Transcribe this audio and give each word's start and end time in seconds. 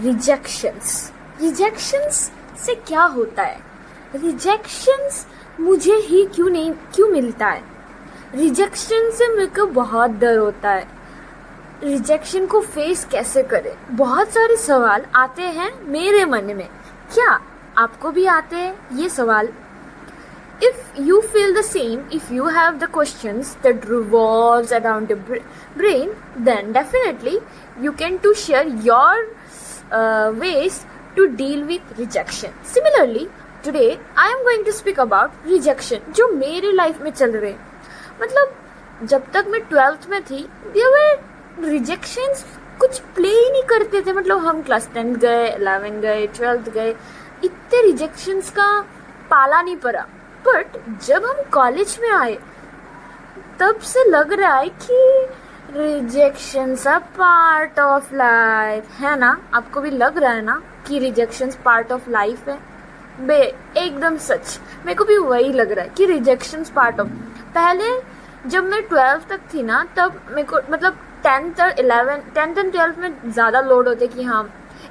Rejections 0.00 1.12
rejections 1.40 2.30
से 2.66 2.74
क्या 2.74 3.02
होता 3.02 3.42
है? 3.42 3.58
रिजेक्शंस 4.14 5.26
मुझे 5.60 5.94
ही 5.94 6.24
क्यों 6.24 6.48
नहीं, 6.50 6.72
क्यों 6.72 7.08
मिलता 7.08 7.46
है? 7.46 7.62
रिजेक्शन 8.34 9.10
से 9.10 9.28
मेरे 9.28 9.46
को 9.46 9.66
बहुत 9.66 10.10
डर 10.10 10.36
होता 10.36 10.70
है। 10.70 10.86
रिजेक्शन 11.84 12.46
को 12.46 12.60
फेस 12.60 13.04
कैसे 13.04 13.42
करें? 13.42 13.96
बहुत 13.96 14.30
सारे 14.30 14.56
सवाल 14.56 15.06
आते 15.14 15.42
हैं 15.42 15.70
मेरे 15.82 16.24
मन 16.24 16.44
में। 16.44 16.68
क्या 17.14 17.40
आपको 17.78 18.10
भी 18.10 18.26
आते 18.26 18.56
हैं 18.56 18.96
ये 18.96 19.08
सवाल? 19.08 19.48
If 20.62 21.00
you 21.00 21.20
feel 21.20 21.54
the 21.54 21.62
same 21.62 22.00
if 22.12 22.32
you 22.32 22.44
have 22.44 22.72
the 22.72 22.84
question 22.84 23.42
that 23.62 23.90
revolve 23.90 24.74
around 24.76 25.12
brain 25.76 26.14
then 26.38 26.72
definitely 26.72 27.38
you 27.80 27.92
can 27.92 28.16
to 28.16 28.32
share 28.32 28.68
your 28.84 29.37
uh, 29.92 30.32
ways 30.36 30.84
to 31.16 31.28
deal 31.36 31.66
with 31.66 31.98
rejection. 31.98 32.52
Similarly 32.64 33.28
today 33.62 33.98
i 34.16 34.26
am 34.32 34.42
going 34.44 34.64
to 34.64 34.72
speak 34.72 34.98
about 35.04 35.32
rejection 35.46 36.12
जो 36.16 36.28
मेरे 36.34 36.72
life 36.72 37.00
में 37.02 37.10
चल 37.10 37.36
रहे 37.36 37.54
मतलब 38.22 39.06
जब 39.08 39.30
तक 39.32 39.46
मैं 39.48 39.60
twelfth 39.60 40.06
में 40.10 40.22
थी 40.24 40.42
देवर 40.76 41.68
रिजेक्शन 41.68 42.34
कुछ 42.80 42.98
प्ले 43.14 43.28
ही 43.28 43.50
नहीं 43.50 43.62
करते 43.62 44.02
थे। 44.02 44.12
मतलब 44.12 44.38
हम 44.38 44.62
क्लास 44.62 44.88
टेंथ 44.94 45.14
गए 45.16 45.48
इलेवन 45.54 46.00
गए 46.00 46.26
ट्वेल्थ 46.26 46.68
गए 46.68 46.90
इतने 47.44 47.82
रिजेक्शंस 47.82 48.50
का 48.50 48.80
पाला 49.30 49.62
नहीं 49.62 49.76
पड़ा। 49.76 50.06
बट 50.46 50.76
जब 51.06 51.24
हम 51.24 51.42
कॉलेज 51.52 51.98
में 52.02 52.10
आए 52.10 52.38
तब 53.60 53.80
से 53.80 54.04
लग 54.10 54.32
रहा 54.32 54.56
है 54.56 54.68
कि 54.68 55.26
rejection 55.68 56.74
a 56.86 56.98
part 57.16 57.78
of 57.78 58.14
life 58.14 58.90
है 59.00 59.16
ना? 59.18 59.30
आपको 59.54 59.80
भी 59.80 59.90
लग 59.90 60.18
रहा 60.18 60.32
है 60.32 60.42
ना 60.42 60.62
कि 60.86 60.98
रिजेक्शन 60.98 61.50
पार्ट 61.64 61.92
ऑफ़ 61.92 62.08
लाइफ 62.10 62.48
है? 62.48 62.58
बे, 63.20 63.36
एकदम 63.78 64.16
सच। 64.18 64.58
मेरे 64.86 64.94
को 64.94 65.04
भी 65.04 65.16
वही 65.18 65.52
लग 65.52 65.72
रहा 65.72 65.84
है 65.84 65.90
कि 65.96 66.06
रिजेक्शन 66.06 66.64
पार्ट 66.76 67.00
ऑफ़ 67.00 67.08
पहले 67.54 67.90
जब 68.46 68.64
मैं 68.64 68.82
ट्वेल्थ 68.88 69.28
तक 69.28 69.40
थी 69.54 69.62
ना, 69.62 69.84
तब 69.96 70.20
मेरे 70.30 70.42
को 70.44 70.60
मतलब 70.72 70.98
टेंथ 71.22 71.60
और 71.60 71.80
इलेवन 71.80 72.22
टेंथ 72.34 72.58
एंड 72.58 72.72
ट्वेल्थ 72.72 72.98
में 72.98 73.30
ज़्यादा 73.30 73.60
लोड 73.60 73.88
होते 73.88 74.06
कि 74.06 74.22
हाँ 74.24 74.42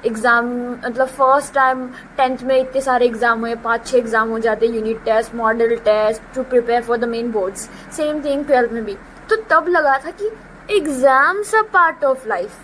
एग्ज़ाम 0.06 0.46
मतलब 0.74 1.06
फ़र्स्ट 1.08 1.54
टाइम 1.54 1.86
टेंथ 2.16 2.42
में 2.42 2.58
इतने 2.58 2.80
सारे 2.80 3.06
एग्ज़ाम 3.06 3.40
हुए, 3.40 3.54
पाँच 3.56 3.86
छः 3.86 3.98
एग्ज़ाम 3.98 4.28
हो 4.30 4.38
जाते 4.38 4.66
unit 4.66 5.02
test 5.04 5.34
model 5.34 5.76
test 5.84 6.34
to 6.34 6.42
prepare 6.44 6.82
for 6.82 6.98
the 6.98 7.08
main 7.08 7.30
boards 7.32 7.68
same 7.96 8.24
thing 8.24 8.44
twelfth 8.46 8.72
में 8.72 8.84
भी। 8.84 8.96
तो 9.30 9.36
तब 9.50 9.68
लगा 9.68 9.98
था 10.04 10.10
कि 10.10 10.30
exams 10.70 11.54
a 11.54 11.62
part 11.72 12.04
of 12.04 12.26
life 12.28 12.58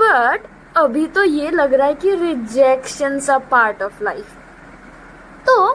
but 0.00 0.46
अभी 0.76 1.06
तो 1.06 1.24
ये 1.24 1.50
लग 1.50 1.74
रहा 1.74 1.86
है 1.86 1.94
कि 1.94 2.14
rejection 2.14 3.18
a 3.20 3.38
part 3.50 3.82
of 3.82 4.02
life 4.04 4.36
तो 5.46 5.74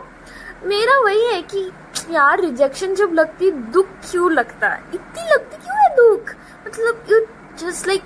मेरा 0.66 1.00
वही 1.00 1.26
है 1.26 1.42
कि 1.42 1.70
यार 2.12 2.42
रिजेक्शन 2.42 2.95
जब 2.95 3.14
लगती 3.14 3.52
दुख 3.52 3.88
क्यों 4.12 4.32
लगता 4.32 4.68
है? 4.68 4.82
इतनी 4.94 5.30
लगती 5.32 5.58
क्यों 5.58 5.78
है 5.78 5.90
दुख? 5.95 6.34
मतलब 6.68 7.06
यू 7.12 7.20
जस्ट 7.60 7.88
लाइक 7.88 8.04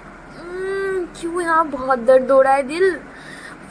क्यों 1.19 1.41
यहाँ 1.41 1.67
बहुत 1.69 1.99
दर्द 1.99 2.31
हो 2.31 2.41
रहा 2.41 2.53
है 2.53 2.63
दिल? 2.63 2.95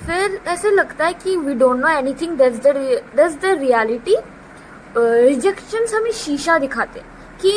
फिर 0.07 0.41
ऐसे 0.49 0.71
लगता 0.71 1.07
है 1.07 1.13
कि 1.15 1.37
we 1.37 1.55
don't 1.55 1.81
know 1.81 1.89
anything 1.89 2.37
that's 2.39 2.59
the 2.59 2.77
that's 3.17 3.35
the 3.35 3.57
reality 3.61 4.17
rejection 4.97 5.87
हमें 5.97 6.13
शीशा 6.13 6.59
दिखाते 6.59 7.03
कि 7.43 7.53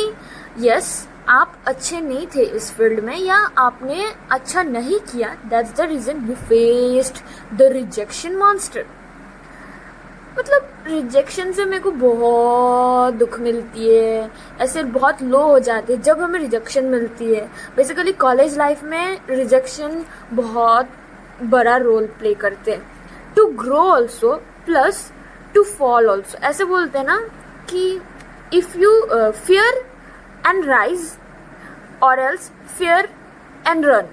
यस 0.58 1.08
आप 1.28 1.54
अच्छे 1.66 2.00
नहीं 2.00 2.26
थे 2.34 2.42
इस 2.56 2.70
फ़ील्ड 2.74 3.00
में 3.04 3.16
या 3.18 3.36
आपने 3.58 4.04
अच्छा 4.32 4.62
नहीं 4.62 4.98
किया? 5.02 5.28
That's 5.46 5.76
the 5.76 5.80
reason 5.80 6.26
you 6.28 6.34
faced 6.48 7.18
the 7.58 7.70
rejection 7.72 8.36
monster 8.36 8.84
मतलब 10.38 10.68
रिजेक्शन 10.86 11.52
से 11.52 11.64
मेरे 11.64 11.82
को 11.82 11.90
बहुत 11.90 13.14
दुख 13.14 13.38
मिलती 13.40 13.88
है। 13.88 14.30
ऐसे 14.60 14.82
बहुत 14.82 15.22
लो 15.22 15.42
हो 15.42 15.58
जाते 15.58 15.92
हैं 15.92 16.02
जब 16.02 16.20
हमें 16.20 16.38
रिजेक्शन 16.40 16.84
मिलती 16.84 17.34
है। 17.34 17.46
बेसिकली 17.76 18.12
कॉलेज 18.12 18.56
लाइफ 18.58 18.82
में 18.84 19.18
रिजेक्शन 19.30 20.04
बहुत 20.32 20.88
बड़ा 21.42 21.76
रोल 21.76 22.06
प्ले 22.18 22.34
करते 22.34 22.72
हैं। 22.72 22.82
To 23.36 23.46
grow 23.62 23.78
also 23.82 24.34
plus 24.66 25.10
to 25.54 25.62
fall 25.62 26.08
also 26.10 26.38
ऐसे 26.42 26.64
बोलते 26.64 26.98
हैं 26.98 27.06
ना 27.06 27.18
कि 27.70 28.00
if 28.54 28.78
you 28.78 29.00
fear 29.30 29.82
and 30.46 30.64
rise 30.66 31.10
और 32.02 32.18
एल्स 32.20 32.50
फियर 32.78 33.08
एंड 33.66 33.86
रन 33.86 34.08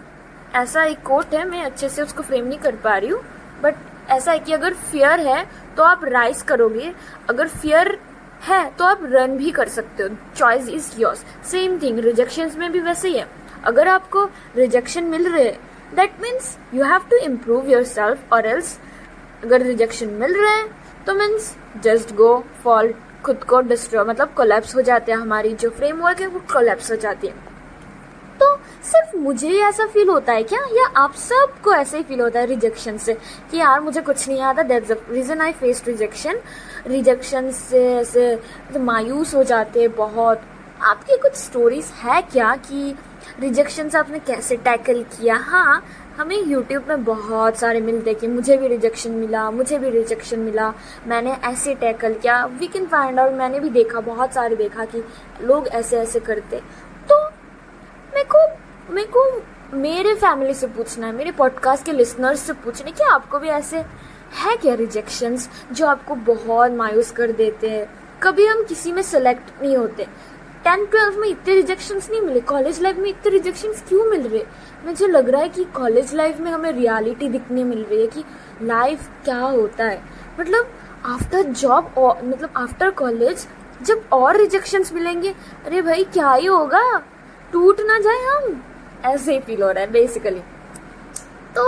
ऐसा 0.55 0.83
एक 0.83 1.01
कोट 1.05 1.33
है, 1.33 1.43
मैं 1.49 1.63
अच्छे 1.63 1.89
से 1.89 2.01
उसको 2.01 2.23
फ्रेम 2.23 2.45
नहीं 2.47 2.59
कर 2.59 2.75
पा 2.75 2.97
रही 2.97 3.09
हूँ 3.09 3.21
बट 3.63 3.75
ऐसा 4.09 4.31
है 4.31 4.39
कि 4.39 4.53
अगर 4.53 4.73
फियर 4.73 5.19
है 5.19 5.45
तो 5.77 5.83
आप 5.83 6.03
राइज 6.05 6.41
करोगे। 6.41 6.93
अगर 7.29 7.47
फियर 7.47 7.97
है 8.43 8.63
तो 8.77 8.85
आप 8.85 8.99
रन 9.03 9.37
भी 9.37 9.51
कर 9.51 9.67
सकते 9.69 10.03
हो। 10.03 10.09
Choice 10.35 10.69
is 10.69 10.89
yours 10.99 11.23
same 11.51 11.77
thing 11.81 11.99
rejection 11.99 12.51
में 12.59 12.71
भी 12.71 12.79
वैसे 12.79 13.09
ही 13.09 13.17
है। 13.17 13.27
अगर 13.65 13.87
आपको 13.87 14.23
रिजेक्शन 14.55 15.03
मिल 15.05 15.27
रहे 15.31 15.51
that 15.95 16.21
means 16.21 16.57
you 16.73 16.83
have 16.85 17.05
to 17.09 17.17
improve 17.17 17.69
yourself 17.83 18.33
और 18.33 18.45
एल्स 18.45 18.77
अगर 19.43 19.61
रिजेक्शन 19.61 20.09
मिल 20.19 20.35
रहे 20.41 20.55
हैं 20.55 21.03
तो 21.05 21.13
मीन्स 21.13 21.55
जस्ट 21.83 22.13
गो 22.15 22.37
फॉल 22.63 22.93
खुद 23.25 23.43
को 23.43 23.61
डिस्ट्रॉय 23.61 24.03
मतलब 24.03 24.33
कोलेप्स 24.37 24.75
हो 24.75 24.81
जाते 24.81 25.11
हैं 25.11 25.19
हमारी 25.19 25.53
जो 25.53 25.69
फ्रेमवर्क 25.69 26.21
है, 26.21 26.27
वो 26.27 26.39
कोलेप्स 26.39 26.91
हो 26.91 26.95
जाती 26.95 27.27
है। 27.27 27.33
तो 28.39 28.55
सिर्फ़ 28.83 29.15
मुझे 29.17 29.49
ऐसा 29.49 29.85
फील 29.85 30.09
होता 30.09 30.33
है 30.33 30.43
क्या? 30.43 30.59
या 30.59 30.85
आप 30.97 31.13
सबको 31.13 31.73
ऐसे 31.73 31.97
ही 31.97 32.03
फील 32.03 32.21
होता 32.21 32.39
है 32.39 32.45
रिजेक्शन 32.45 32.97
से? 32.97 33.13
कि 33.51 33.57
यार, 33.57 33.79
मुझे 33.79 34.01
कुछ 34.01 34.27
नहीं 34.27 34.41
आता 34.41 34.63
that's 34.63 34.91
the 34.91 35.01
reason 35.09 35.41
I 35.41 35.51
face 35.51 35.83
rejection 35.87 36.39
rejection 36.87 37.51
से 37.51 37.95
ऐसे 37.95 38.35
तो 38.73 38.79
मायूस 38.79 39.35
हो 39.35 39.43
जाते 39.43 39.81
हैं 39.81 39.95
बहुत। 39.95 40.41
आपकी 40.81 41.17
कुछ 41.17 41.33
स्टोरीज 41.33 41.85
है 41.85 42.21
क्या 42.21 42.55
कि 42.55 42.95
रिजेक्शन 43.39 43.89
से 43.89 43.97
आपने 43.97 44.19
कैसे 44.19 44.55
टैकल 44.55 45.03
किया? 45.03 45.35
हाँ 45.35 45.83
हमें 46.17 46.43
यूट्यूब 46.43 46.85
में 46.87 47.03
बहुत 47.03 47.57
सारे 47.57 47.81
मिलते 47.81 48.13
कि 48.13 48.27
मुझे 48.27 48.57
भी 48.57 48.67
रिजेक्शन 48.67 49.11
मिला, 49.11 49.49
मुझे 49.51 49.77
भी 49.79 49.89
रिजेक्शन 49.89 50.39
मिला। 50.39 50.73
मैंने 51.07 51.31
ऐसे 51.43 51.75
टैकल 51.75 52.13
किया। 52.13 52.45
वी 52.45 52.67
कैन 52.67 52.85
फाइंड 52.85 53.19
आउट 53.19 53.33
मैंने 53.33 53.59
भी 53.59 53.69
देखा, 53.69 53.99
बहुत 53.99 54.33
सारे 54.33 54.55
देखा 54.55 54.85
कि 54.85 55.03
लोग 55.41 55.67
ऐसे 55.67 55.97
ऐसे 55.97 56.19
करते। 56.19 56.61
तो 57.09 57.23
मेरे 58.13 58.23
को 58.35 58.45
मेरे 58.93 59.07
को 59.07 59.41
मेरे 59.77 60.13
फैमिली 60.15 60.53
से 60.53 60.67
पूछना 60.67 61.07
है, 61.07 61.13
मेरे 61.13 61.31
पॉडकास्ट 61.31 61.85
के 61.85 61.91
लिसनर्स 61.91 62.39
से 62.39 62.53
पूछना 62.53 62.85
है 62.87 62.91
कि 62.91 63.03
आपको 63.03 63.39
भी 63.39 63.49
ऐसे 63.49 63.77
है 64.33 64.55
क्या 64.57 64.73
रिजेक्शंस 64.73 65.49
जो 65.71 65.85
आपको 65.87 66.15
बहुत 66.15 66.71
मायूस 66.71 67.11
कर 67.11 67.31
देते 67.31 67.69
हैं? 67.69 67.89
कभी 68.23 68.45
हम 68.45 68.63
किसी 68.63 68.91
में 68.91 69.01
सेलेक्ट 69.01 69.61
नहीं 69.61 69.77
होते। 69.77 70.07
टेंथ 70.63 70.85
ट्वेल्थ 70.87 71.17
में 71.19 71.27
इतने 71.27 71.53
रिजेक्शंस 71.55 72.09
नहीं 72.11 72.21
मिले। 72.21 72.39
कॉलेज 72.41 72.81
लाइफ 72.81 72.97
में 72.97 73.09
इतने 73.09 73.31
रिजेक्शंस 73.31 73.83
क्यों 73.87 74.05
मिल 74.05 74.27
रहे? 74.27 74.43
मुझे 74.85 75.07
लग 75.07 75.29
रहा 75.29 75.41
है 75.41 75.49
कि 75.49 75.63
कॉलेज 75.75 76.13
लाइफ 76.15 76.39
में 76.39 76.51
हमें 76.51 76.71
रियलिटी 76.71 77.29
दिखने 77.29 77.63
मिल 77.63 77.83
रही 77.83 78.01
है 78.01 78.07
कि 78.07 78.23
लाइफ 78.63 79.09
क्या 79.25 79.39
होता 79.39 79.85
है। 79.85 80.01
मतलब 80.39 80.71
आफ्टर 81.05 81.43
जॉब 81.43 81.93
मतलब 81.99 82.49
आफ्टर 82.57 82.89
कॉलेज 82.91 83.47
जब 83.81 84.03
और 84.13 84.37
रिजेक्शंस 84.37 84.93
मिलेंगे, 84.93 85.33
अरे 85.65 85.81
भाई, 85.81 86.03
क्या 86.03 86.31
ही 86.31 86.45
होगा? 86.45 86.97
टूट 87.53 87.81
ना 87.81 87.97
जाए 87.99 88.23
हम। 88.25 88.61
ऐसे 89.05 89.33
ही 89.33 89.39
फील 89.39 89.61
हो 89.63 89.71
रहा 89.71 89.83
है 89.83 89.91
बेसिकली 89.91 90.39
तो 91.55 91.63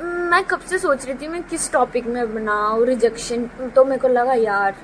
मैं 0.00 0.42
कब 0.44 0.60
से 0.60 0.78
सोच 0.78 1.04
रही 1.06 1.14
थी 1.16 1.28
मैं 1.28 1.42
किस 1.42 1.70
टॉपिक 1.72 2.06
में 2.06 2.34
बनाऊँ 2.34 2.84
रिजेक्शन 2.86 3.44
तो 3.74 3.84
मेरे 3.84 4.00
को 4.00 4.08
लगा, 4.08 4.34
यार 4.34 4.74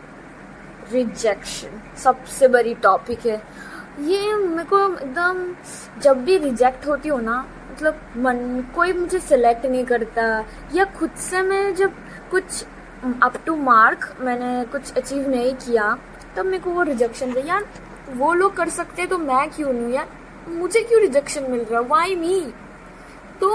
रिजेक्शन 0.92 1.80
सबसे 1.98 2.48
बड़ी 2.48 2.74
टॉपिक 2.82 3.26
है। 3.26 3.42
ये 4.00 4.34
मेरे 4.36 4.64
को 4.64 4.78
एकदम, 4.84 5.46
जब 6.02 6.24
भी 6.24 6.36
रिजेक्ट 6.38 6.86
होती 6.86 7.08
हो 7.08 7.18
ना 7.20 7.44
मतलब 7.70 8.00
मन, 8.16 8.64
कोई 8.74 8.92
मुझे 8.92 9.18
सिलेक्ट 9.20 9.66
नहीं 9.66 9.84
करता, 9.84 10.44
या 10.74 10.84
खुद 10.98 11.10
से 11.20 11.42
मैं 11.42 11.74
जब 11.74 11.94
कुछ 12.30 12.64
अप 13.22 13.42
टू 13.46 13.56
मार्क 13.56 14.14
मैंने 14.20 14.64
कुछ 14.72 14.92
अचीव 14.92 15.28
नहीं 15.30 15.54
किया, 15.56 15.96
तब 16.36 16.46
मेरे 16.46 16.58
को 16.58 16.70
वो 16.70 16.82
रिजेक्शन 16.84 17.30
है 17.30 17.46
यार, 17.48 17.64
वो 18.10 18.32
लोग 18.34 18.56
कर 18.56 18.68
सकते 18.70 19.06
तो 19.06 19.18
मैं 19.18 19.48
क्यों 19.50 19.72
नहीं? 19.72 19.92
यार, 19.94 20.08
मुझे 20.48 20.80
क्यों 20.80 21.00
रिजेक्शन 21.00 21.50
मिल 21.50 21.60
रहा? 21.60 21.80
है 21.80 21.86
वाई 21.86 22.14
मी 22.16 22.40
तो 23.40 23.48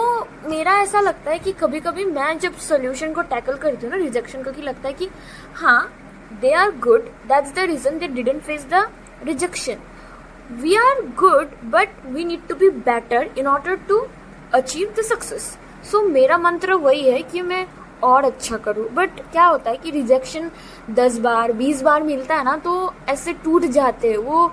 मेरा 0.47 0.73
ऐसा 0.81 0.99
लगता 1.01 1.31
है 1.31 1.39
कि 1.39 1.51
कभी 1.53 1.79
कभी 1.79 2.03
मैं 2.05 2.37
जब 2.39 2.53
सोल्यूशन 2.59 3.13
को 3.13 3.21
टैकल 3.23 3.57
करती 3.57 3.85
हूँ 3.85 3.95
ना 3.95 4.03
रिजेक्शन 4.03 4.43
को, 4.43 4.51
कि 4.51 4.61
लगता 4.61 4.87
है 4.87 4.93
कि 4.93 5.09
हाँ 5.55 5.91
they 6.41 6.51
are 6.53 6.71
good 6.79 7.07
that's 7.27 7.53
the 7.53 7.67
reason 7.67 7.97
they 7.99 8.07
didn't 8.09 8.41
face 8.41 8.65
the 8.71 8.87
rejection 9.23 9.77
we 10.61 10.75
are 10.77 11.01
good 11.19 11.55
but 11.71 12.05
we 12.05 12.25
need 12.25 12.47
to 12.47 12.55
be 12.55 12.69
better 12.81 13.29
in 13.37 13.47
order 13.47 13.75
to 13.89 14.05
achieve 14.53 14.93
the 14.99 15.03
success 15.03 15.57
so 15.91 16.01
मेरा 16.01 16.37
मंत्र 16.37 16.73
वही 16.73 17.09
है 17.09 17.21
कि 17.21 17.41
मैं 17.41 17.65
और 18.03 18.25
अच्छा 18.25 18.57
करूँ। 18.57 18.87
बट 18.93 19.19
क्या 19.31 19.45
होता 19.45 19.69
है 19.71 19.77
कि 19.77 19.91
रिजेक्शन 19.91 20.49
दस 20.89 21.17
बार, 21.19 21.51
बीस 21.51 21.81
बार 21.81 22.03
मिलता 22.03 22.35
है 22.35 22.43
ना 22.43 22.55
तो 22.57 22.93
ऐसे 23.09 23.33
टूट 23.33 23.65
जाते 23.67 24.09
हैं। 24.11 24.17
वो 24.17 24.51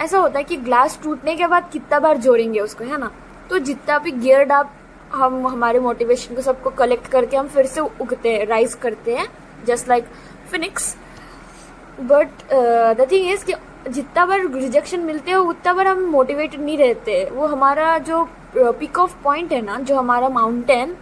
ऐसा 0.00 0.18
होता 0.18 0.38
है 0.38 0.44
कि 0.44 0.56
ग्लास 0.58 0.98
टूटने 1.02 1.34
के 1.36 1.46
बाद 1.46 1.68
कितना 1.72 1.98
बार 1.98 2.16
जोड़ेंगे 2.16 2.60
उसको, 2.60 2.84
है 2.84 2.98
ना? 2.98 3.10
तो 3.50 3.58
जितना 3.58 3.98
भी 3.98 4.10
गियर्ड 4.12 4.52
आप 4.52 4.72
हम, 5.12 5.46
हमारे 5.46 5.78
मोटिवेशन 5.80 6.34
को 6.34 6.42
सबको 6.42 6.70
कलेक्ट 6.72 7.06
करके 7.06 7.36
हम 7.36 7.48
फिर 7.48 7.66
से 7.66 7.80
उगते 7.80 8.32
हैं 8.32 8.46
राइज 8.46 8.74
करते 8.74 9.16
हैं। 9.16 9.26
Just 9.66 9.88
like 9.88 10.04
phoenix 10.50 10.96
but 12.00 12.28
the 12.98 13.06
thing 13.10 13.30
is 13.30 13.44
कि 13.44 13.54
जितना 13.88 14.26
बार 14.26 14.46
रिजेक्शन 14.52 15.00
मिलते 15.00 15.30
हो, 15.30 15.42
उतना 15.44 15.72
बार 15.74 15.86
हम 15.86 16.04
मोटिवेटेड 16.10 16.60
नहीं 16.60 16.78
रहते। 16.78 17.24
वो 17.32 17.46
हमारा 17.46 17.96
जो 17.98 18.28
पिक 18.56 18.98
ऑफ़ 18.98 19.14
पॉइंट 19.24 19.52
है 19.52 19.60
ना, 19.64 19.78
जो 19.78 19.96
हमारा 19.96 20.28
माउंटेन 20.28 20.96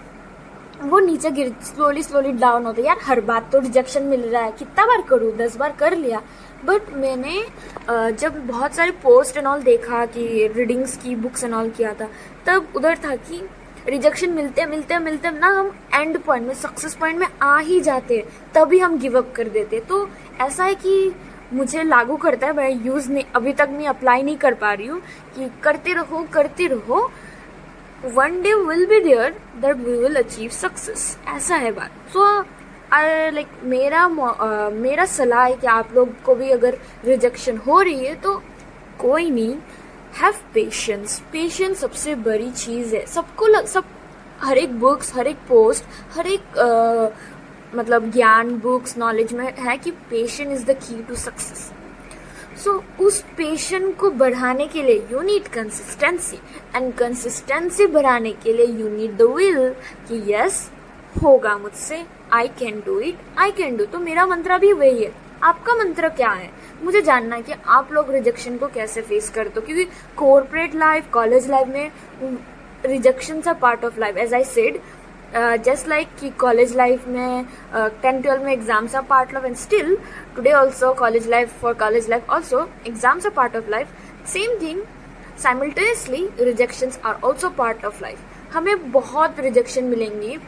वो 0.83 0.99
नीचे 0.99 1.31
गिर 1.31 1.55
स्लोली 1.65 2.03
स्लोली 2.03 2.33
डाउन 2.33 2.65
होता 2.67 2.81
है। 2.81 2.87
यार, 2.87 2.99
हर 3.05 3.21
बात 3.21 3.51
तो 3.53 3.59
रिजेक्शन 3.59 4.03
मिल 4.03 4.23
रहा 4.23 4.43
है। 4.43 4.53
कितना 4.53 4.87
बार 4.87 5.03
करूँ? 5.09 5.31
दस 5.37 5.57
बार 5.57 5.73
कर 5.81 5.97
लिया। 5.97 6.21
बट 6.65 6.93
मैंने 6.95 7.43
जब 8.13 8.47
बहुत 8.47 8.75
सारे 8.75 8.91
पोस्ट 9.03 9.37
एंड 9.37 9.47
ऑल 9.47 9.63
देखा 9.63 10.05
कि 10.07 10.47
रीडिंग्स 10.57 10.97
की 10.97 11.15
बुक्स 11.17 11.45
एंड 11.45 11.55
ऑल 11.55 11.71
किया 11.71 11.93
था, 11.95 12.09
तब 12.47 12.73
उधर 12.77 12.99
था 13.05 13.15
कि 13.17 13.41
रिजेक्शन 13.87 14.31
मिलते 14.33 14.65
मिलते 14.67 14.99
मिलते, 14.99 15.31
ना 15.31 15.49
हम 15.49 15.71
एंड 15.95 16.19
पॉइंट 16.25 16.47
में 16.47 16.55
सक्सेस 16.55 16.95
पॉइंट 16.95 17.19
में 17.19 17.27
आ 17.43 17.59
ही 17.59 17.81
जाते 17.81 18.17
हैं 18.17 18.53
तभी 18.55 18.79
हम 18.79 18.99
गिव 18.99 19.19
अप 19.19 19.33
कर 19.37 19.49
देते। 19.51 19.81
तो 19.81 20.09
ऐसा 20.41 20.65
है 20.65 20.75
कि 20.77 21.13
मुझे 21.53 21.83
लागू 21.83 22.17
करता 22.17 22.47
है, 22.47 22.53
मैं 22.53 22.71
यूज़ 22.87 23.11
नहीं, 23.13 23.25
अभी 23.35 23.53
तक 23.53 23.69
मैं 23.73 23.87
अप्लाई 23.87 24.23
नहीं 24.23 24.37
कर 24.37 24.55
पा 24.55 24.73
रही 24.73 24.87
हूँ 24.87 25.01
कि 25.37 25.51
करते 25.63 25.93
रहो 25.95 26.23
करते 26.33 26.67
रहो 26.67 27.11
one 28.07 28.41
day 28.43 28.55
will 28.55 28.87
be 28.87 29.01
there 29.01 29.31
that 29.61 29.77
we 29.77 29.97
will 29.99 30.17
achieve 30.17 30.51
success 30.53 31.17
ऐसा 31.29 31.57
है 31.57 31.73
बात। 31.73 31.91
सो 32.13 32.25
लाइक 32.93 33.49
मेरा 33.65 34.09
मेरा 34.09 35.05
सलाह 35.07 35.45
है 35.45 35.55
कि 35.55 35.67
आप 35.67 35.95
लोग 35.95 36.21
को 36.25 36.35
भी 36.35 36.51
अगर 36.51 36.77
रिजेक्शन 37.05 37.57
हो 37.67 37.81
रही 37.81 38.07
है 38.07 38.15
तो 38.17 38.35
कोई 39.01 39.31
नहीं 39.31 39.55
हैव 40.17 40.35
पेशेंस 40.55 41.19
पेशेंस 41.33 41.79
सबसे 41.79 42.15
बड़ी 42.15 42.51
चीज़ 42.51 42.95
है। 42.97 43.05
सबको 43.07 43.47
लग, 43.47 43.67
सब 43.67 43.85
हर 44.41 44.59
एक 44.59 44.79
बुक्स 44.81 45.15
हर 45.17 45.27
एक 45.27 45.37
पोस्ट 45.49 45.85
हर 46.17 46.27
एक 46.27 46.59
uh, 46.59 47.77
मतलब 47.77 48.11
ज्ञान 48.11 48.51
बुक्स 48.59 48.97
नॉलेज 48.99 49.33
में 49.33 49.47
है 49.59 49.77
कि 49.77 49.91
patience 50.11 50.51
is 50.53 50.65
the 50.65 50.77
key 50.79 51.03
to 51.03 51.15
success 51.17 51.71
so 52.65 52.73
उस 53.01 53.21
पेशेंट 53.37 53.97
को 53.97 54.11
बढ़ाने 54.11 54.67
के 54.67 54.83
लिए 54.83 55.07
you 55.13 55.21
need 55.21 55.49
consistency 55.49 56.39
and 56.77 56.93
consistency 56.95 57.87
बढ़ाने 57.87 58.33
के 58.33 58.53
लिए 58.53 58.67
यू 58.67 58.89
नीड 58.89 59.17
द 59.17 59.23
विल 59.33 59.69
कि 60.09 60.23
यस 60.33 60.71
होगा 61.23 61.57
मुझसे 61.59 62.05
I 62.33 62.49
can 62.59 62.83
do 62.87 62.99
it 63.01 63.19
I 63.39 63.51
can 63.53 63.77
do 63.77 63.85
तो 63.85 63.99
मेरा 63.99 64.27
मंत्र 64.27 64.59
भी 64.59 64.73
वही 64.73 65.05
है। 65.05 65.13
आपका 65.43 65.75
मंत्र 65.75 66.09
क्या 66.09 66.31
है? 66.31 66.51
मुझे 66.85 67.03
जानना 67.03 67.37
है 67.37 67.43
कि 67.43 67.53
आप 67.69 67.93
लोग 67.93 68.11
रिजेक्शन 68.13 68.57
को 68.59 68.67
कैसे 68.75 69.03
फेस 69.03 69.29
करते 69.35 69.61
हो? 69.61 69.67
क्योंकि 69.67 69.85
कॉर्पोरेट 70.17 70.75
लाइफ 70.75 71.11
कॉलेज 71.13 71.49
लाइफ 71.51 71.69
में 71.69 71.91
rejection 72.87 73.43
are 73.49 73.55
part 73.61 73.85
of 73.85 73.99
life 74.01 74.17
as 74.17 74.35
I 74.35 74.45
said 74.45 74.81
just 75.65 75.89
like 75.89 76.09
कि 76.21 76.31
कॉलेज 76.41 76.75
लाइफ 76.77 77.07
में 77.09 77.45
टेंथ 77.75 78.23
ट्वेल्व 78.23 78.45
में 78.45 78.53
exams 78.53 78.95
are 78.95 79.03
part 79.05 79.35
of 79.37 79.47
and 79.47 79.57
still 79.57 79.97
today 80.37 80.53
also 80.53 80.93
college 80.95 81.29
life 81.29 81.61
for 81.61 81.75
college 81.75 82.09
life 82.11 82.31
also 82.31 82.69
exams 82.87 83.27
are 83.27 83.33
part 83.37 83.57
of 83.57 83.71
life 83.71 83.89
same 84.33 84.59
thing 84.61 84.83
simultaneously 85.43 86.29
rejection 86.41 86.93
are 87.05 87.21
also 87.25 87.49
part 87.59 87.85
of 87.85 88.03
life 88.03 88.55
हमें 88.55 88.91
बहुत 88.93 89.41
rejection 89.41 89.85
मिलेंगी 89.85 90.39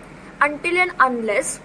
until 0.43 0.77
and 0.77 0.93
unless 1.00 1.59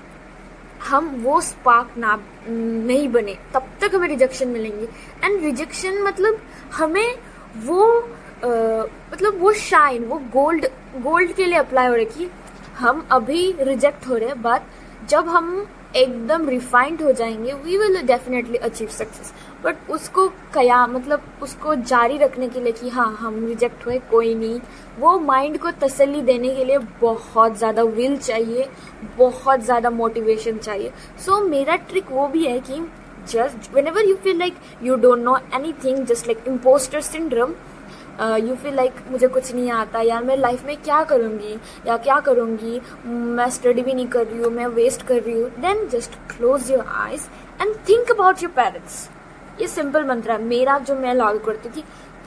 हम 0.87 1.07
वो 1.23 1.39
spark 1.41 1.97
ना 1.97 2.15
नहीं 2.49 3.07
बने। 3.09 3.37
तब 3.53 3.67
तक 3.81 3.95
हमें 3.95 4.07
रिजेक्शन 4.07 4.47
मिलेंगे। 4.47 4.87
एंड 5.23 5.43
रिजेक्शन 5.43 6.01
मतलब 6.03 6.39
हमें 6.73 7.15
वो 7.65 7.83
आ, 8.41 8.47
मतलब 9.13 9.39
वो 9.39 9.51
शाइन 9.53 10.05
वो 10.05 10.17
गोल्ड 10.33 10.65
गोल्ड 10.97 11.31
के 11.31 11.45
लिए 11.45 11.57
अप्लाई 11.59 11.87
हो 11.87 11.93
रहा 11.93 12.03
है 12.03 12.05
कि 12.05 12.29
हम 12.77 13.05
अभी 13.11 13.55
रिजेक्ट 13.59 14.07
हो 14.07 14.15
रहे 14.17 14.29
हैं। 14.29 14.41
बट 14.41 14.61
जब 15.09 15.27
हम 15.27 15.67
एकदम 15.95 16.47
रिफाइंड 16.49 17.01
हो 17.01 17.11
जाएँगे 17.11 17.53
we 17.53 17.77
will 17.77 18.01
definitely 18.07 18.57
achieve 18.57 18.87
success 18.89 19.33
but 19.63 19.89
उसको 19.91 20.27
कया 20.53 20.85
मतलब 20.87 21.23
उसको 21.43 21.75
जारी 21.75 22.17
रखने 22.17 22.47
के 22.49 22.59
लिए 22.59 22.71
कि 22.71 22.89
हाँ 22.89 23.11
हम 23.19 23.45
रिजेक्ट 23.45 23.85
हुए 23.85 23.97
कोई 24.11 24.33
नहीं। 24.35 24.59
वो 24.99 25.17
माइंड 25.19 25.57
को 25.59 25.71
तसल्ली 25.81 26.21
देने 26.21 26.55
के 26.55 26.65
लिए 26.65 26.77
बहुत 27.01 27.57
ज़्यादा 27.57 27.83
विल 27.83 28.17
चाहिए 28.17 28.67
बहुत 29.17 29.63
ज़्यादा 29.63 29.89
मोटिवेशन 29.89 30.57
चाहिए। 30.57 30.91
सो 31.25 31.31
so, 31.31 31.49
मेरा 31.49 31.75
ट्रिक 31.75 32.11
वो 32.11 32.27
भी 32.27 32.45
है 32.45 32.59
कि 32.59 32.81
just 33.29 33.73
whenever 33.87 34.07
you 34.09 34.15
feel 34.15 34.37
like 34.39 34.55
you 34.83 34.95
don't 34.97 35.19
know 35.19 35.37
anything 35.83 36.05
just 36.05 36.27
like 36.27 36.47
imposter 36.47 37.01
syndrome 37.01 37.53
you 38.19 38.55
feel 38.55 38.75
like 38.75 38.93
मुझे 39.11 39.27
कुछ 39.27 39.53
नहीं 39.53 39.71
आता, 39.71 40.01
यार 40.01 40.23
मैं 40.23 40.37
लाइफ 40.37 40.65
में 40.65 40.75
क्या 40.77 41.03
करूँगी? 41.03 41.57
या 41.87 41.97
क्या 41.97 42.19
करूँगी? 42.19 42.81
मैं 43.05 43.49
स्टडी 43.49 43.81
भी 43.81 43.93
नहीं 43.93 44.07
कर 44.07 44.25
रही 44.27 44.41
हूँ, 44.41 44.51
मैं 44.51 44.67
वेस्ट 44.69 45.05
कर 45.07 45.21
रही 45.21 45.39
हूँ। 45.41 45.49
Then 45.61 45.87
just 45.89 46.15
close 46.29 46.71
your 46.71 46.85
eyes 46.87 47.27
and 47.61 47.75
think 47.89 48.11
about 48.11 48.43
your 48.43 48.51
parents 48.51 49.09
ये 49.61 49.67
सिंपल 49.67 50.05
मंत्र 50.05 50.31
है। 50.31 50.43
मेरा 50.43 50.77
जो 50.79 50.95
मैं 50.95 51.13
लागू 51.15 51.39
करती 51.45 51.69
थी, 51.69 51.83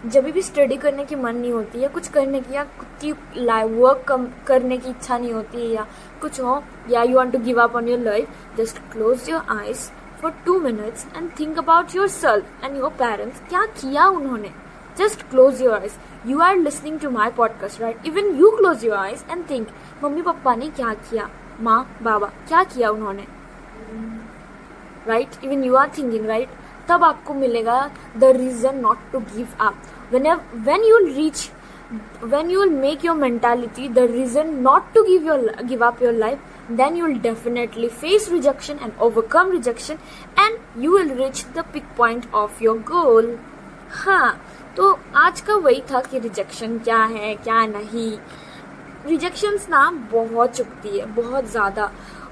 जब 0.06 0.24
भी 0.24 0.42
स्टडी 0.42 0.76
करने 0.76 1.04
की 1.04 1.14
मन 1.16 1.36
नहीं 1.36 1.52
होती 1.52 1.80
या 1.80 1.88
कुछ 1.88 2.08
करने 2.08 2.40
की 2.40 2.54
या 2.54 2.64
की 3.02 3.12
वर्क 3.12 4.12
करने 4.46 4.76
की 4.78 4.90
इच्छा 4.90 5.18
नहीं 5.18 5.32
होती 5.32 5.60
है 5.60 5.68
या 5.68 5.86
कुछ 6.22 6.40
हो, 6.40 6.62
या 6.90 7.02
you 7.02 7.16
want 7.16 7.32
to 7.32 7.38
give 7.44 7.60
up 7.62 7.76
on 7.76 7.88
your 7.88 8.00
life 8.00 8.56
just 8.58 8.78
close 8.92 9.30
your 9.30 9.46
eyes 9.50 9.88
for 10.22 10.32
two 10.46 10.58
minutes 10.60 11.06
and 11.16 11.30
think 11.40 11.58
about 11.58 11.94
yourself 12.10 12.64
and 12.64 12.76
your 12.76 12.90
parents 12.98 13.40
क्या 13.48 13.64
किया 13.72 14.06
उन्होंने? 14.08 14.50
Just 14.96 15.28
close 15.30 15.60
your 15.60 15.74
eyes. 15.74 15.98
You 16.24 16.40
are 16.40 16.56
listening 16.56 16.98
to 17.00 17.10
my 17.10 17.30
podcast, 17.30 17.80
right? 17.80 17.98
Even 18.04 18.36
you 18.38 18.56
close 18.58 18.84
your 18.84 18.96
eyes 18.96 19.24
and 19.28 19.46
think, 19.46 19.68
mummy 20.02 20.22
papa 20.22 20.54
ने 20.54 20.68
क्या 20.76 20.92
किया 21.08 21.28
माँ 21.60 21.80
बाबा 22.02 22.26
क्या 22.48 22.62
किया 22.74 22.90
उन्होंने 22.90 23.26
right 25.08 25.44
even 25.44 25.64
you 25.64 25.74
are 25.76 25.90
thinking 25.98 26.26
right 26.26 26.48
तब 26.88 27.04
आपको 27.04 27.34
मिलेगा 27.34 27.78
the 28.18 28.32
reason 28.36 28.78
not 28.80 29.12
to 29.12 29.20
give 29.34 29.48
up 29.66 30.12
when 30.12 30.32
when 30.68 30.84
you 30.84 30.98
reach 31.06 31.50
when 32.32 32.50
you 32.50 32.58
will 32.60 32.70
make 32.82 33.02
your 33.06 33.14
mentality 33.14 33.88
the 33.96 34.04
reason 34.08 34.62
not 34.62 34.86
to 34.94 35.02
give 35.08 35.26
your 35.30 35.36
give 35.70 35.82
up 35.88 36.00
your 36.04 36.12
life 36.12 36.38
then 36.78 36.96
you 36.96 37.04
will 37.04 37.18
definitely 37.26 37.88
face 37.88 38.28
rejection 38.28 38.80
and 38.86 39.02
overcome 39.06 39.50
rejection 39.50 39.98
and 40.44 40.82
you 40.84 40.94
will 40.94 41.12
reach 41.18 41.42
the 41.58 41.64
peak 41.74 41.90
point 41.98 42.26
of 42.42 42.62
your 42.66 42.74
goal 42.92 43.28
हाँ 43.98 44.30
तो 44.76 44.98
आज 45.16 45.40
का 45.40 45.54
वही 45.56 45.80
था 45.90 46.00
कि 46.02 46.18
rejection 46.18 46.78
क्या 46.78 47.02
है, 47.04 47.34
क्या 47.36 47.64
नहीं। 47.66 48.10
रिजेक्शंस 49.06 49.66
ना 49.70 49.90
बहुत 50.12 50.56
चुपती 50.56 50.98
है, 50.98 51.06
बहुत 51.14 51.50
ज़्यादा। 51.50 51.90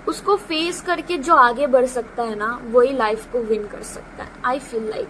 उसको 0.09 0.37
फेस 0.38 0.81
करके 0.81 1.19
जो 1.19 1.35
आगे 1.37 1.66
बढ़ 1.66 1.87
सकता 1.87 2.23
है 2.23 2.35
ना, 2.37 2.59
वही 2.64 2.93
लाइफ 2.93 3.31
को 3.33 3.38
विन 3.40 3.66
कर 3.66 3.83
सकता 3.85 4.25
है 4.25 4.31
आई 4.45 4.59
फील 4.61 4.88
लाइक 4.90 5.09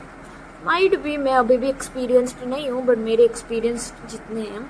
माइड 0.64 0.96
भी 1.02 1.16
मैं 1.16 1.34
अभी 1.34 1.56
भी 1.56 1.68
एक्सपीरियंस्ड 1.68 2.46
नहीं 2.48 2.68
हूँ 2.70 2.84
बट 2.86 2.98
मेरे 3.00 3.24
एक्सपीरियंस 3.24 3.92
जितने 4.10 4.40
हैं, 4.40 4.68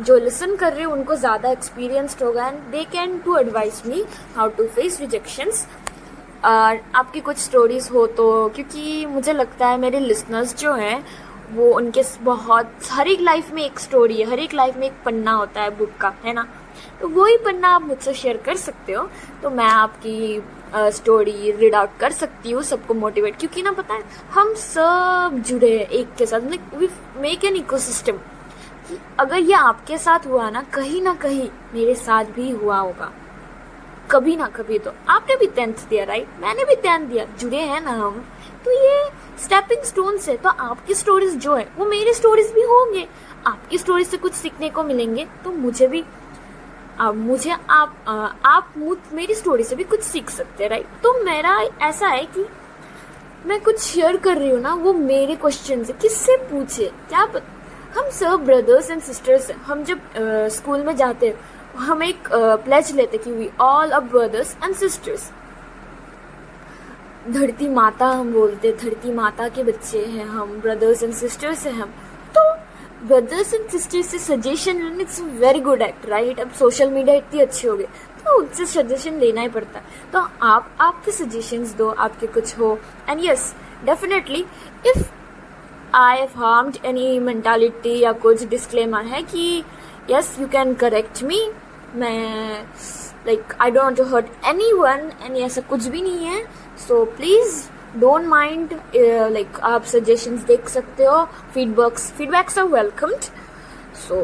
जो 0.00 0.18
लिसन 0.18 0.54
कर 0.56 0.72
रहे 0.72 0.80
हैं, 0.80 0.86
उनको 0.88 1.14
ज़्यादा 1.16 1.50
एक्सपीरियंसड 1.50 2.22
होगा। 2.22 2.46
And 2.46 2.58
they 2.70 2.84
can 2.92 3.18
to 3.18 3.36
advise 3.38 3.84
me 3.86 4.04
how 4.36 4.48
to 4.50 4.66
face 4.68 5.00
rejections 5.00 5.66
आपकी 6.44 7.20
कुछ 7.20 7.36
स्टोरीज 7.38 7.88
हो 7.92 8.06
तो 8.08 8.24
क्योंकि 8.54 9.04
मुझे 9.06 9.32
लगता 9.32 9.68
है 9.68 9.76
मेरे 9.80 10.00
लिसनर्स 10.00 10.56
जो 10.58 10.72
हैं 10.74 11.04
वो 11.52 11.70
उनके 11.76 12.02
बहुत, 12.22 12.72
हर 12.90 13.08
एक 13.08 13.20
लाइफ 13.20 13.52
में 13.54 13.62
एक 13.64 13.78
स्टोरी 13.80 14.20
है, 14.20 14.28
हर 14.30 14.38
एक 14.38 14.54
लाइफ 14.54 14.76
में 14.76 14.86
एक 14.86 15.02
पन्ना 15.04 15.32
होता 15.32 15.62
है 15.62 15.76
बुक 15.78 15.96
का, 16.00 16.12
है 16.24 16.32
ना? 16.32 16.46
तो 17.00 17.08
वही 17.10 17.36
पन्ना 17.36 17.68
आप 17.68 17.82
मुझसे 17.82 18.14
शेयर 18.14 18.36
कर 18.36 18.56
सकते 18.56 18.92
हो 18.92 19.08
तो 19.42 19.50
मैं 19.50 19.66
आपकी 19.66 20.42
स्टोरी 20.92 21.50
रीड 21.52 21.74
आउट 21.74 21.96
कर 22.00 22.12
सकती 22.12 22.50
हूँ, 22.50 22.62
सबको 22.62 22.94
मोटिवेट 22.94 23.36
क्योंकि 23.38 23.62
ना 23.62 23.72
पता 23.72 23.94
है, 23.94 24.02
हम 24.32 24.54
सब 24.54 25.42
जुड़े 25.46 25.70
हैं 25.70 25.86
एक 25.88 26.14
के 26.18 26.26
साथ 26.26 26.40
we 26.74 26.88
make 27.18 27.44
an 27.44 27.56
eco 27.56 27.78
system 27.78 28.18
अगर 29.18 29.38
ये 29.38 29.54
आपके 29.54 29.98
साथ 29.98 30.26
हुआ 30.26 30.48
ना, 30.50 30.62
कहीं 30.74 31.02
ना 31.02 31.14
कहीं 31.16 31.48
मेरे 31.74 31.94
साथ 31.96 32.24
भी 32.34 32.50
हुआ 32.52 32.78
होगा। 32.78 33.10
कभी 34.14 34.36
ना 34.36 34.46
कभी 34.56 34.78
तो 34.78 34.92
आपने 35.08 35.36
भी 35.36 35.46
टेंथ 35.46 35.88
दिया 35.88 36.04
राइट 36.04 36.40
मैंने 36.40 36.64
भी 36.64 36.74
टेंथ 36.76 37.06
दिया। 37.06 37.24
जुड़े 37.40 37.60
हैं 37.62 37.80
ना 37.80 37.90
हम। 37.92 38.24
तो 38.64 38.72
ये 38.72 39.04
स्टेपिंग 39.44 39.82
स्टोन 39.84 40.18
से 40.18 40.36
तो 40.36 40.48
आपकी 40.48 40.94
स्टोरीज 40.94 41.36
जो 41.36 41.54
है 41.54 41.66
वो 41.76 41.86
मेरी 41.86 42.12
स्टोरीज 42.14 42.52
भी 42.52 42.62
होंगे। 42.64 43.06
आपकी 43.46 43.78
स्टोरी 43.78 44.04
से 44.04 44.16
कुछ 44.16 44.34
सीखने 44.34 44.68
को 44.70 44.82
मिलेंगे 44.84 45.26
तो 45.44 45.50
मुझे 45.52 45.86
भी 45.86 46.04
आ, 47.00 47.10
मुझे 47.12 47.50
आप 47.50 47.96
आ, 48.08 48.12
आप 48.46 48.74
मेरी 49.12 49.34
स्टोरी 49.34 49.64
से 49.64 49.76
भी 49.76 49.84
कुछ 49.84 50.02
सीख 50.02 50.30
सकते 50.30 50.64
हैं 50.64 50.70
राइट 50.70 50.86
तो 51.02 51.12
मेरा 51.24 51.58
ऐसा 51.82 52.08
है 52.08 52.24
कि 52.26 52.46
मैं 53.46 53.60
कुछ 53.60 53.80
शेयर 53.80 54.16
कर 54.16 54.36
रही 54.36 54.50
हूँ 54.50 54.60
ना 54.60 54.74
वो 54.74 54.92
मेरे 54.92 55.36
क्वेश्चन 55.36 55.84
से 55.84 55.92
किससे 55.92 56.36
पूछे? 56.50 56.90
क्या 57.08 57.26
हम 57.96 58.08
सब 58.10 58.44
ब्रदर्स 58.44 58.90
एंड 58.90 59.02
सिस्टर्स 59.02 59.50
हैं। 59.50 59.56
हम 59.62 59.82
जब 59.84 60.00
स्कूल 60.52 60.82
में 60.82 60.94
जाते 60.96 61.26
हैं 61.26 61.34
हम 61.78 62.02
एक 62.02 62.28
प्लेज 62.32 62.90
लेते 62.96 63.18
कि 63.18 63.32
we 63.32 63.48
all 63.60 63.90
a 63.90 64.00
brothers 64.00 64.56
and 64.64 64.74
sisters 64.76 65.30
धरती 67.28 67.68
माता 67.68 68.06
हम 68.06 68.32
बोलते, 68.32 68.72
धरती 68.72 69.12
माता 69.12 69.48
के 69.48 69.62
बच्चे 69.64 70.04
हैं 70.04 70.26
हम 70.26 70.60
ब्रदर्स 70.60 71.02
एंड 71.02 71.12
सिस्टर्स 71.14 71.66
हैं 71.66 71.72
हम. 71.72 71.92
तो 72.34 73.06
ब्रदर्स 73.06 73.54
एंड 73.54 73.68
सिस्टर्स 73.70 74.06
से 74.06 74.18
सजेशन 74.18 74.82
लेना 74.82 75.00
it's 75.02 75.20
very 75.40 75.60
good 75.60 75.82
act 75.82 76.06
right 76.08 76.40
अब 76.40 76.50
सोशल 76.58 76.90
मीडिया 76.90 77.16
इतनी 77.16 77.40
अच्छी 77.40 77.68
हो 77.68 77.76
गई 77.76 77.84
तो 78.24 78.38
उनसे 78.38 78.66
सजेशन 78.66 79.18
लेना 79.20 79.40
ही 79.40 79.48
पड़ता 79.48 79.78
है. 79.78 79.84
तो 80.12 80.18
आप, 80.42 80.70
आपके 80.80 81.12
सजेशंस 81.12 81.74
दो, 81.76 81.88
आपके 81.88 82.26
कुछ 82.26 82.58
हो. 82.58 82.78
And 83.08 83.24
yes 83.24 83.54
definitely 83.84 84.44
if 84.86 85.02
I 85.94 86.18
have 86.18 86.30
harmed 86.36 86.76
any 86.86 87.18
mentality 87.20 87.98
या 88.00 88.12
कुछ 88.22 88.44
डिस्क्लेमर 88.48 89.04
है 89.06 89.22
कि 89.24 89.62
yes 90.10 90.36
you 90.40 90.46
can 90.48 90.74
correct 90.74 91.22
me 91.22 91.40
मैं 91.96 92.62
like 93.26 93.54
I 93.60 93.70
don't 93.70 93.96
to 93.96 94.04
hurt 94.14 94.26
anyone 94.72 95.10
and 95.22 95.36
ऐसा 95.36 95.60
कुछ 95.70 95.86
भी 95.86 96.02
नहीं 96.02 96.26
है. 96.26 96.44
So 96.88 97.04
please 97.16 97.62
don't 98.00 98.26
mind 98.28 98.72
like 99.32 99.60
आप 99.64 99.84
सजेशंस 99.92 100.40
देख 100.46 100.68
सकते 100.68 101.04
हो. 101.04 101.24
Feedbacks 101.54 102.10
feedbacks 102.12 102.58
are 102.58 102.64
welcomed 102.68 103.30
so 104.08 104.20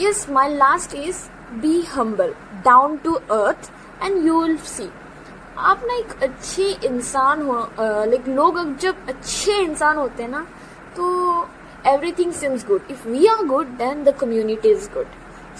yes 0.00 0.28
my 0.30 0.54
last 0.56 0.94
is 0.96 1.22
be 1.62 1.80
humble 1.94 2.34
down 2.64 2.96
to 3.04 3.14
earth 3.14 3.70
and 4.02 4.26
you 4.26 4.40
will 4.42 4.56
see 4.66 4.90
आप 5.58 5.82
ना 5.86 5.94
एक 5.94 6.22
अच्छे 6.22 6.68
इंसान 6.86 7.42
हो 7.42 7.54
लाइक 7.80 8.22
uh, 8.22 8.28
लोग 8.28 8.76
जब 8.78 9.06
अच्छे 9.08 9.58
इंसान 9.62 9.96
होते 9.96 10.22
हैं 10.22 10.30
ना 10.30 10.46
तो 10.96 11.04
everything 11.86 12.32
seems 12.32 12.66
good 12.66 12.90
if 12.90 13.06
we 13.08 13.26
are 13.26 13.44
good 13.46 13.66
then 13.78 14.02
the 14.04 14.14
community 14.20 14.68
is 14.68 14.88
good 14.94 15.06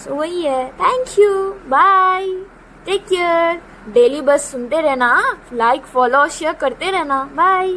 so 0.03 0.15
वही 0.15 0.41
है. 0.41 0.67
Thank 0.79 1.19
you 1.19 1.33
bye 1.69 2.27
take 2.85 3.05
care 3.07 3.61
daily 3.93 4.21
बस 4.21 4.49
सुनते 4.51 4.81
रहना 4.81 5.09
लाइक 5.53 5.85
फॉलो 5.85 6.17
और 6.17 6.29
शेयर 6.29 6.53
करते 6.53 6.91
रहना. 6.91 7.23
बाय 7.33 7.73